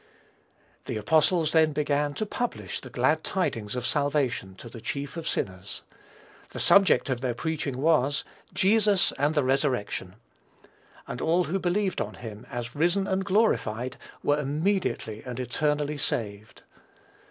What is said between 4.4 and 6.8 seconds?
to the chief of sinners. The